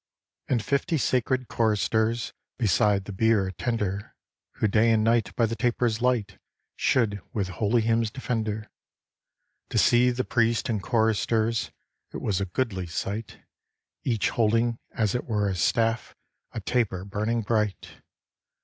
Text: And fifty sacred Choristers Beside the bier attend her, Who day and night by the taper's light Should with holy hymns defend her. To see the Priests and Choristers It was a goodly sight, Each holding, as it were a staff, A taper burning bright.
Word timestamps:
And 0.47 0.63
fifty 0.65 0.97
sacred 0.97 1.47
Choristers 1.47 2.33
Beside 2.57 3.05
the 3.05 3.11
bier 3.13 3.45
attend 3.49 3.81
her, 3.81 4.15
Who 4.53 4.67
day 4.67 4.89
and 4.89 5.03
night 5.03 5.35
by 5.35 5.45
the 5.45 5.55
taper's 5.55 6.01
light 6.01 6.39
Should 6.75 7.21
with 7.33 7.49
holy 7.49 7.83
hymns 7.83 8.09
defend 8.09 8.47
her. 8.47 8.67
To 9.69 9.77
see 9.77 10.09
the 10.09 10.23
Priests 10.23 10.67
and 10.71 10.81
Choristers 10.81 11.69
It 12.13 12.17
was 12.17 12.41
a 12.41 12.45
goodly 12.45 12.87
sight, 12.87 13.41
Each 14.03 14.31
holding, 14.31 14.79
as 14.95 15.13
it 15.13 15.25
were 15.25 15.47
a 15.47 15.53
staff, 15.53 16.15
A 16.51 16.61
taper 16.61 17.05
burning 17.05 17.43
bright. 17.43 18.01